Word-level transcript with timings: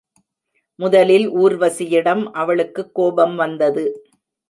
முதலில் 0.79 1.27
ஊர்வசியிடம் 1.31 2.23
அவளுக்குக் 2.31 2.95
கோபம் 2.95 3.35
வந்தது. 3.35 3.85